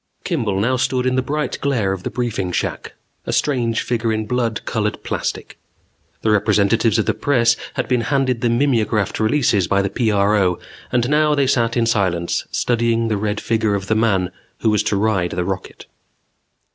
_Kimball 0.23 0.79
stood 0.79 1.05
now 1.05 1.09
in 1.09 1.15
the 1.15 1.21
bright 1.21 1.59
glare 1.61 1.91
of 1.93 2.01
the 2.01 2.09
briefing 2.09 2.51
shack, 2.51 2.93
a 3.27 3.31
strange 3.31 3.81
figure 3.83 4.11
in 4.11 4.25
blood 4.25 4.65
colored 4.65 5.03
plastic. 5.03 5.59
The 6.23 6.31
representatives 6.31 6.97
of 6.97 7.05
the 7.05 7.13
press 7.13 7.55
had 7.75 7.87
been 7.87 8.01
handed 8.01 8.41
the 8.41 8.49
mimeographed 8.49 9.19
releases 9.19 9.67
by 9.67 9.83
the 9.83 9.91
PRO 9.91 10.57
and 10.91 11.07
now 11.07 11.35
they 11.35 11.45
sat 11.45 11.77
in 11.77 11.85
silence, 11.85 12.47
studying 12.49 13.09
the 13.09 13.17
red 13.17 13.39
figure 13.39 13.75
of 13.75 13.85
the 13.85 13.95
man 13.95 14.31
who 14.61 14.71
was 14.71 14.81
to 14.85 14.95
ride 14.97 15.33
the 15.33 15.45
rocket. 15.45 15.85